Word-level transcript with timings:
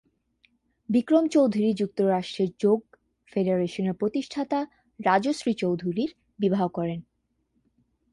বিক্রম 0.89 1.25
চৌধুরী 1.27 1.69
যুক্তরাষ্ট্রের 1.73 2.49
যোগ 2.59 2.79
ফেডারেশনের 3.27 3.93
প্রতিষ্ঠাতা 3.93 4.59
রাজশ্রী 4.99 5.53
চৌধুরীর 5.53 6.09
বিবাহ 6.39 6.63
করেন। 6.67 6.99